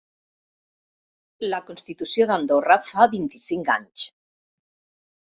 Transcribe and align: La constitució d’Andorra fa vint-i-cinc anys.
La 1.51 1.59
constitució 1.67 2.27
d’Andorra 2.31 2.79
fa 2.87 3.07
vint-i-cinc 3.13 3.71
anys. 3.75 4.07